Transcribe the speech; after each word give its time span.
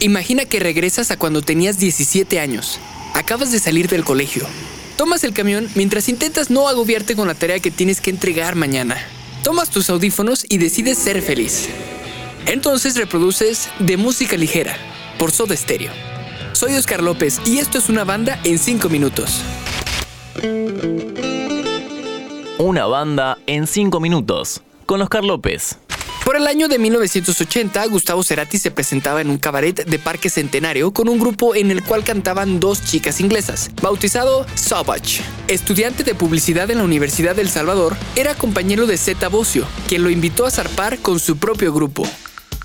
Imagina 0.00 0.44
que 0.44 0.60
regresas 0.60 1.10
a 1.10 1.16
cuando 1.16 1.40
tenías 1.40 1.78
17 1.78 2.38
años. 2.38 2.78
Acabas 3.14 3.50
de 3.50 3.58
salir 3.58 3.88
del 3.88 4.04
colegio. 4.04 4.46
Tomas 4.96 5.24
el 5.24 5.32
camión 5.32 5.68
mientras 5.74 6.10
intentas 6.10 6.50
no 6.50 6.68
agobiarte 6.68 7.16
con 7.16 7.28
la 7.28 7.34
tarea 7.34 7.60
que 7.60 7.70
tienes 7.70 8.02
que 8.02 8.10
entregar 8.10 8.56
mañana. 8.56 8.96
Tomas 9.42 9.70
tus 9.70 9.88
audífonos 9.88 10.44
y 10.48 10.58
decides 10.58 10.98
ser 10.98 11.22
feliz. 11.22 11.68
Entonces 12.46 12.96
reproduces 12.96 13.70
de 13.78 13.96
música 13.96 14.36
ligera 14.36 14.76
por 15.18 15.30
Soda 15.30 15.56
Stereo. 15.56 15.92
Soy 16.52 16.74
Oscar 16.74 17.02
López 17.02 17.40
y 17.46 17.58
esto 17.58 17.78
es 17.78 17.88
una 17.88 18.04
banda 18.04 18.38
en 18.44 18.58
5 18.58 18.88
minutos. 18.90 19.40
Una 22.58 22.86
banda 22.86 23.38
en 23.46 23.66
5 23.66 23.98
minutos 24.00 24.62
con 24.84 25.00
Oscar 25.00 25.24
López. 25.24 25.78
Por 26.26 26.34
el 26.34 26.48
año 26.48 26.66
de 26.66 26.80
1980, 26.80 27.86
Gustavo 27.86 28.24
Cerati 28.24 28.58
se 28.58 28.72
presentaba 28.72 29.20
en 29.20 29.30
un 29.30 29.38
cabaret 29.38 29.86
de 29.86 29.98
Parque 30.00 30.28
Centenario 30.28 30.90
con 30.90 31.08
un 31.08 31.20
grupo 31.20 31.54
en 31.54 31.70
el 31.70 31.84
cual 31.84 32.02
cantaban 32.02 32.58
dos 32.58 32.84
chicas 32.84 33.20
inglesas, 33.20 33.70
bautizado 33.80 34.44
Savage. 34.56 35.22
Estudiante 35.46 36.02
de 36.02 36.16
publicidad 36.16 36.68
en 36.72 36.78
la 36.78 36.84
Universidad 36.84 37.36
del 37.36 37.48
Salvador, 37.48 37.96
era 38.16 38.34
compañero 38.34 38.88
de 38.88 38.98
Zeta 38.98 39.28
Bocio, 39.28 39.68
quien 39.86 40.02
lo 40.02 40.10
invitó 40.10 40.46
a 40.46 40.50
zarpar 40.50 40.98
con 40.98 41.20
su 41.20 41.36
propio 41.36 41.72
grupo. 41.72 42.04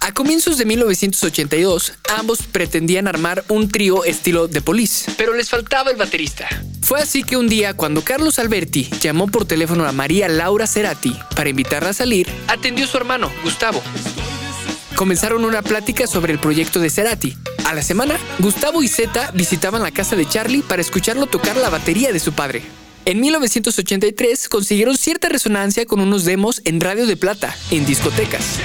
A 0.00 0.12
comienzos 0.12 0.56
de 0.56 0.64
1982, 0.64 1.92
ambos 2.16 2.44
pretendían 2.44 3.06
armar 3.06 3.44
un 3.48 3.68
trío 3.68 4.04
estilo 4.04 4.48
The 4.48 4.62
Police, 4.62 5.12
pero 5.18 5.34
les 5.34 5.50
faltaba 5.50 5.90
el 5.90 5.98
baterista. 5.98 6.48
Fue 6.82 7.00
así 7.00 7.22
que 7.22 7.36
un 7.36 7.48
día, 7.48 7.74
cuando 7.74 8.02
Carlos 8.02 8.38
Alberti 8.38 8.90
llamó 9.00 9.28
por 9.28 9.44
teléfono 9.44 9.86
a 9.86 9.92
María 9.92 10.28
Laura 10.28 10.66
Cerati 10.66 11.16
para 11.36 11.48
invitarla 11.48 11.90
a 11.90 11.94
salir, 11.94 12.28
atendió 12.48 12.86
su 12.86 12.96
hermano, 12.96 13.30
Gustavo. 13.44 13.80
Comenzaron 14.96 15.44
una 15.44 15.62
plática 15.62 16.06
sobre 16.06 16.32
el 16.32 16.38
proyecto 16.38 16.80
de 16.80 16.90
Cerati. 16.90 17.36
A 17.64 17.72
la 17.72 17.82
semana, 17.82 18.18
Gustavo 18.40 18.82
y 18.82 18.88
Zeta 18.88 19.30
visitaban 19.32 19.82
la 19.82 19.92
casa 19.92 20.16
de 20.16 20.28
Charlie 20.28 20.62
para 20.62 20.82
escucharlo 20.82 21.26
tocar 21.26 21.56
la 21.56 21.70
batería 21.70 22.12
de 22.12 22.20
su 22.20 22.32
padre. 22.32 22.62
En 23.04 23.20
1983 23.20 24.48
consiguieron 24.48 24.96
cierta 24.96 25.28
resonancia 25.28 25.86
con 25.86 26.00
unos 26.00 26.24
demos 26.24 26.60
en 26.64 26.80
Radio 26.80 27.06
de 27.06 27.16
Plata, 27.16 27.56
en 27.70 27.86
discotecas. 27.86 28.58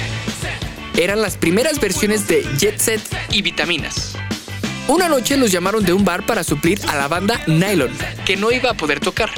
Eran 0.96 1.22
las 1.22 1.36
primeras 1.36 1.80
versiones 1.80 2.26
de 2.26 2.44
Jet 2.58 2.78
Set 2.78 3.00
y 3.30 3.42
Vitaminas. 3.42 4.16
Una 4.88 5.06
noche 5.06 5.36
los 5.36 5.52
llamaron 5.52 5.84
de 5.84 5.92
un 5.92 6.02
bar 6.02 6.24
para 6.24 6.42
suplir 6.42 6.80
a 6.88 6.96
la 6.96 7.08
banda 7.08 7.42
Nylon, 7.46 7.92
que 8.24 8.38
no 8.38 8.50
iba 8.50 8.70
a 8.70 8.74
poder 8.74 9.00
tocar. 9.00 9.28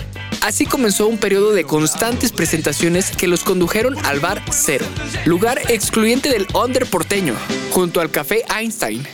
Así 0.43 0.65
comenzó 0.65 1.09
un 1.09 1.19
periodo 1.19 1.53
de 1.53 1.65
constantes 1.65 2.31
presentaciones 2.31 3.11
que 3.11 3.27
los 3.27 3.43
condujeron 3.43 3.97
al 4.07 4.21
bar 4.21 4.41
Cero, 4.53 4.87
lugar 5.25 5.61
excluyente 5.69 6.29
del 6.29 6.47
under 6.55 6.87
porteño, 6.87 7.35
junto 7.73 8.01
al 8.01 8.13
café 8.13 8.45
Einstein. 8.57 9.05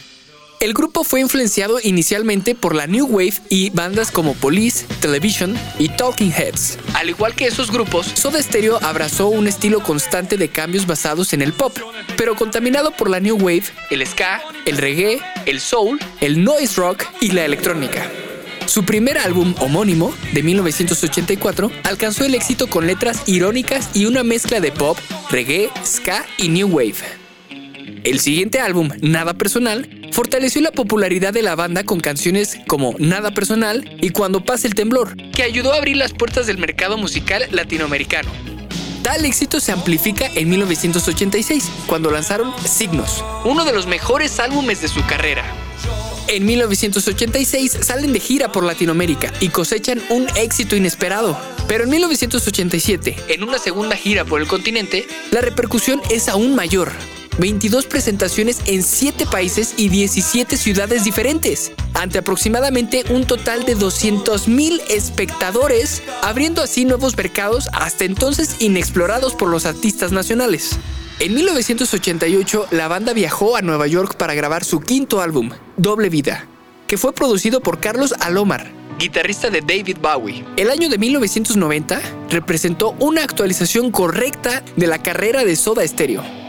El 0.67 0.75
grupo 0.75 1.05
fue 1.05 1.21
influenciado 1.21 1.79
inicialmente 1.81 2.57
por 2.57 2.75
la 2.75 2.89
New 2.89 3.07
Wave 3.07 3.35
y 3.49 3.71
bandas 3.71 4.11
como 4.11 4.35
Police, 4.35 4.85
Television 5.01 5.57
y 5.79 5.91
Talking 5.91 6.33
Heads. 6.33 6.77
Al 6.95 7.09
igual 7.09 7.37
que 7.37 7.47
esos 7.47 7.71
grupos, 7.71 8.09
Soda 8.15 8.43
Stereo 8.43 8.81
abrazó 8.83 9.29
un 9.29 9.47
estilo 9.47 9.81
constante 9.81 10.37
de 10.37 10.49
cambios 10.49 10.85
basados 10.85 11.33
en 11.35 11.43
el 11.43 11.53
pop, 11.53 11.79
pero 12.17 12.35
contaminado 12.35 12.91
por 12.91 13.09
la 13.09 13.21
New 13.21 13.37
Wave, 13.37 13.63
el 13.91 14.05
ska, 14.05 14.43
el 14.65 14.79
reggae, 14.79 15.21
el 15.47 15.61
soul, 15.61 16.01
el 16.21 16.43
noise 16.43 16.75
rock 16.81 17.05
y 17.21 17.31
la 17.31 17.45
electrónica. 17.45 18.11
Su 18.67 18.85
primer 18.85 19.19
álbum 19.19 19.55
homónimo, 19.61 20.13
de 20.33 20.43
1984, 20.43 21.71
alcanzó 21.85 22.25
el 22.25 22.35
éxito 22.35 22.67
con 22.67 22.89
letras 22.89 23.23
irónicas 23.27 23.91
y 23.95 24.07
una 24.07 24.25
mezcla 24.25 24.59
de 24.59 24.73
pop, 24.73 24.99
reggae, 25.31 25.71
ska 25.85 26.27
y 26.39 26.49
new 26.49 26.67
wave. 26.67 26.97
El 28.03 28.21
siguiente 28.21 28.61
álbum, 28.61 28.91
Nada 29.01 29.35
Personal, 29.35 30.06
fortaleció 30.17 30.63
la 30.63 30.73
popularidad 30.73 31.35
de 31.35 31.43
la 31.43 31.55
banda 31.57 31.85
con 31.85 32.01
canciones 32.01 32.57
como 32.67 32.95
Nada 32.99 33.33
Personal 33.33 33.99
y 34.01 34.09
Cuando 34.09 34.43
pase 34.43 34.67
el 34.67 34.75
temblor, 34.75 35.15
que 35.31 35.43
ayudó 35.43 35.75
a 35.75 35.77
abrir 35.77 35.99
las 35.99 36.15
puertas 36.15 36.47
del 36.47 36.57
mercado 36.57 36.97
musical 36.97 37.47
latinoamericano. 37.51 38.31
Tal 39.03 39.27
éxito 39.27 39.61
se 39.61 39.73
amplifica 39.73 40.27
en 40.35 40.49
1986, 40.49 41.71
cuando 41.87 42.11
lanzaron 42.11 42.51
Signos, 42.65 43.23
uno 43.45 43.67
de 43.67 43.75
los 43.75 43.87
mejores 43.87 44.41
álbumes 44.41 44.81
de 44.81 44.89
su 44.89 45.05
carrera. 45.05 45.45
En 46.29 46.47
1986 46.47 47.81
salen 47.83 48.15
de 48.15 48.21
gira 48.21 48.51
por 48.51 48.65
Latinoamérica 48.65 49.31
y 49.41 49.51
cosechan 49.51 50.01
un 50.09 50.27
éxito 50.35 50.77
inesperado. 50.77 51.39
Pero 51.69 51.85
en 51.85 51.91
1987, 51.91 53.17
en 53.29 53.43
una 53.43 53.59
segunda 53.59 53.97
gira 53.97 54.25
por 54.25 54.41
el 54.41 54.49
continente, 54.49 55.07
la 55.31 55.43
repercusión 55.43 56.01
es 56.09 56.31
aún 56.31 56.55
mayor, 56.55 56.91
22 57.39 57.87
presentaciones 57.87 58.61
en 58.67 58.83
7 58.83 59.27
países 59.27 59.75
y 59.77 59.89
17 59.89 60.57
ciudades 60.57 61.05
diferentes, 61.05 61.73
ante 61.95 62.19
aproximadamente 62.19 63.05
un 63.11 63.27
total 63.27 63.65
de 63.65 63.77
200.000 63.77 64.81
espectadores, 64.89 66.03
abriendo 66.23 66.63
así 66.63 66.85
nuevos 66.85 67.17
mercados 67.17 67.69
hasta 67.73 68.05
entonces 68.05 68.57
inexplorados 68.61 69.35
por 69.35 69.49
los 69.49 69.67
artistas 69.67 70.13
nacionales. 70.13 70.79
En 71.19 71.35
1988, 71.35 72.69
la 72.71 72.89
banda 72.89 73.13
viajó 73.13 73.57
a 73.57 73.63
Nueva 73.63 73.87
York 73.87 74.17
para 74.17 74.35
grabar 74.35 74.65
su 74.65 74.81
quinto 74.81 75.21
álbum, 75.21 75.51
Doble 75.77 76.09
Vida, 76.09 76.47
que 76.87 76.99
fue 76.99 77.13
producido 77.13 77.61
por 77.61 77.81
Carlos 77.81 78.15
Alomar, 78.21 78.71
guitarrista 78.99 79.51
de 79.51 79.61
David 79.61 79.99
Bowie. 80.01 80.45
El 80.57 80.71
año 80.71 80.89
de 80.89 80.97
1990 80.97 82.01
representó 82.31 82.95
una 82.99 83.25
actualización 83.25 83.91
correcta 83.91 84.63
de 84.77 84.87
la 84.87 85.03
carrera 85.03 85.45
de 85.45 85.57
Soda 85.57 85.87
Stereo 85.87 86.46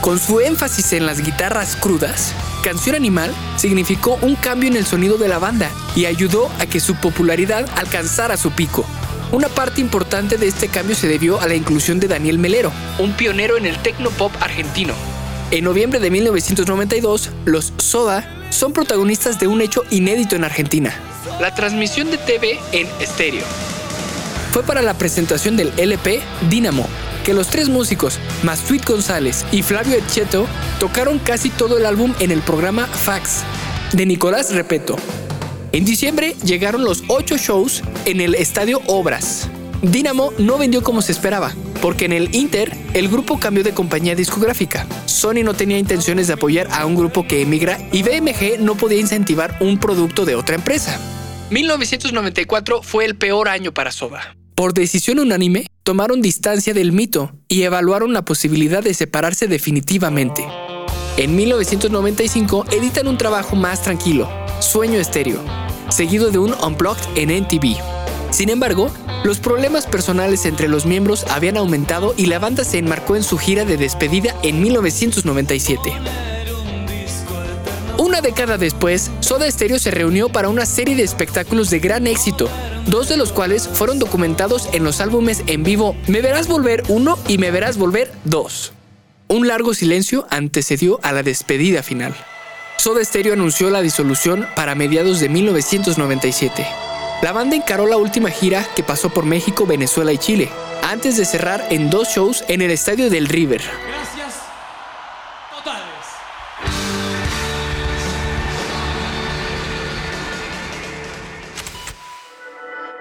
con 0.00 0.18
su 0.18 0.40
énfasis 0.40 0.92
en 0.92 1.06
las 1.06 1.20
guitarras 1.20 1.76
crudas, 1.76 2.32
Canción 2.62 2.96
Animal 2.96 3.32
significó 3.56 4.18
un 4.22 4.36
cambio 4.36 4.68
en 4.68 4.76
el 4.76 4.86
sonido 4.86 5.18
de 5.18 5.28
la 5.28 5.38
banda 5.38 5.70
y 5.96 6.06
ayudó 6.06 6.50
a 6.60 6.66
que 6.66 6.80
su 6.80 6.94
popularidad 6.94 7.66
alcanzara 7.76 8.36
su 8.36 8.50
pico. 8.50 8.84
Una 9.32 9.48
parte 9.48 9.80
importante 9.80 10.38
de 10.38 10.48
este 10.48 10.68
cambio 10.68 10.96
se 10.96 11.08
debió 11.08 11.40
a 11.40 11.46
la 11.46 11.54
inclusión 11.54 12.00
de 12.00 12.08
Daniel 12.08 12.38
Melero, 12.38 12.72
un 12.98 13.12
pionero 13.12 13.56
en 13.56 13.66
el 13.66 13.76
techno 13.78 14.10
pop 14.10 14.32
argentino. 14.40 14.94
En 15.50 15.64
noviembre 15.64 16.00
de 16.00 16.10
1992, 16.10 17.30
los 17.44 17.72
Soda 17.78 18.28
son 18.50 18.72
protagonistas 18.72 19.38
de 19.38 19.46
un 19.46 19.60
hecho 19.60 19.84
inédito 19.90 20.36
en 20.36 20.44
Argentina, 20.44 20.94
la 21.40 21.54
transmisión 21.54 22.10
de 22.10 22.18
TV 22.18 22.58
en 22.72 22.86
estéreo. 23.00 23.44
Fue 24.52 24.62
para 24.62 24.82
la 24.82 24.94
presentación 24.94 25.56
del 25.56 25.72
LP 25.76 26.20
Dynamo, 26.48 26.88
que 27.28 27.34
los 27.34 27.48
tres 27.48 27.68
músicos, 27.68 28.18
Sweet 28.42 28.86
González 28.86 29.44
y 29.52 29.62
Flavio 29.62 29.98
Etcheto, 29.98 30.46
tocaron 30.80 31.18
casi 31.18 31.50
todo 31.50 31.76
el 31.76 31.84
álbum 31.84 32.14
en 32.20 32.30
el 32.30 32.40
programa 32.40 32.86
Fax 32.86 33.42
de 33.92 34.06
Nicolás 34.06 34.54
Repeto. 34.54 34.96
En 35.72 35.84
diciembre 35.84 36.36
llegaron 36.42 36.84
los 36.84 37.04
ocho 37.08 37.36
shows 37.36 37.82
en 38.06 38.22
el 38.22 38.34
estadio 38.34 38.80
Obras. 38.86 39.50
Dynamo 39.82 40.32
no 40.38 40.56
vendió 40.56 40.82
como 40.82 41.02
se 41.02 41.12
esperaba, 41.12 41.54
porque 41.82 42.06
en 42.06 42.12
el 42.12 42.34
Inter 42.34 42.74
el 42.94 43.10
grupo 43.10 43.38
cambió 43.38 43.62
de 43.62 43.74
compañía 43.74 44.14
discográfica. 44.14 44.86
Sony 45.04 45.44
no 45.44 45.52
tenía 45.52 45.76
intenciones 45.76 46.28
de 46.28 46.32
apoyar 46.32 46.68
a 46.72 46.86
un 46.86 46.96
grupo 46.96 47.26
que 47.26 47.42
emigra 47.42 47.76
y 47.92 48.04
BMG 48.04 48.58
no 48.60 48.74
podía 48.74 49.00
incentivar 49.00 49.54
un 49.60 49.78
producto 49.78 50.24
de 50.24 50.34
otra 50.34 50.54
empresa. 50.54 50.98
1994 51.50 52.82
fue 52.82 53.04
el 53.04 53.16
peor 53.16 53.50
año 53.50 53.74
para 53.74 53.92
Soda. 53.92 54.34
Por 54.54 54.72
decisión 54.72 55.20
unánime, 55.20 55.66
tomaron 55.88 56.20
distancia 56.20 56.74
del 56.74 56.92
mito 56.92 57.32
y 57.48 57.62
evaluaron 57.62 58.12
la 58.12 58.22
posibilidad 58.22 58.82
de 58.82 58.92
separarse 58.92 59.48
definitivamente. 59.48 60.46
En 61.16 61.34
1995 61.34 62.66
editan 62.72 63.08
un 63.08 63.16
trabajo 63.16 63.56
más 63.56 63.80
tranquilo, 63.80 64.28
Sueño 64.60 65.00
Estéreo, 65.00 65.40
seguido 65.88 66.30
de 66.30 66.36
un 66.36 66.52
Unplugged 66.62 67.16
en 67.16 67.30
NTV. 67.30 67.78
Sin 68.30 68.50
embargo, 68.50 68.90
los 69.24 69.38
problemas 69.38 69.86
personales 69.86 70.44
entre 70.44 70.68
los 70.68 70.84
miembros 70.84 71.24
habían 71.30 71.56
aumentado 71.56 72.12
y 72.18 72.26
la 72.26 72.38
banda 72.38 72.64
se 72.64 72.76
enmarcó 72.76 73.16
en 73.16 73.22
su 73.22 73.38
gira 73.38 73.64
de 73.64 73.78
despedida 73.78 74.36
en 74.42 74.60
1997. 74.60 76.27
Una 78.08 78.22
década 78.22 78.56
después, 78.56 79.10
Soda 79.20 79.50
Stereo 79.50 79.78
se 79.78 79.90
reunió 79.90 80.30
para 80.30 80.48
una 80.48 80.64
serie 80.64 80.96
de 80.96 81.02
espectáculos 81.02 81.68
de 81.68 81.78
gran 81.78 82.06
éxito, 82.06 82.48
dos 82.86 83.10
de 83.10 83.18
los 83.18 83.32
cuales 83.32 83.68
fueron 83.68 83.98
documentados 83.98 84.70
en 84.72 84.82
los 84.82 85.02
álbumes 85.02 85.42
en 85.46 85.62
vivo 85.62 85.94
Me 86.06 86.22
Verás 86.22 86.48
Volver 86.48 86.84
1 86.88 87.18
y 87.28 87.36
Me 87.36 87.50
Verás 87.50 87.76
Volver 87.76 88.10
2. 88.24 88.72
Un 89.28 89.46
largo 89.46 89.74
silencio 89.74 90.26
antecedió 90.30 90.98
a 91.02 91.12
la 91.12 91.22
despedida 91.22 91.82
final. 91.82 92.14
Soda 92.78 93.04
Stereo 93.04 93.34
anunció 93.34 93.68
la 93.68 93.82
disolución 93.82 94.48
para 94.56 94.74
mediados 94.74 95.20
de 95.20 95.28
1997. 95.28 96.66
La 97.20 97.32
banda 97.32 97.56
encaró 97.56 97.86
la 97.86 97.98
última 97.98 98.30
gira 98.30 98.66
que 98.74 98.82
pasó 98.82 99.10
por 99.10 99.26
México, 99.26 99.66
Venezuela 99.66 100.14
y 100.14 100.18
Chile, 100.18 100.48
antes 100.82 101.18
de 101.18 101.26
cerrar 101.26 101.66
en 101.68 101.90
dos 101.90 102.08
shows 102.08 102.42
en 102.48 102.62
el 102.62 102.70
estadio 102.70 103.10
del 103.10 103.28
River. 103.28 103.60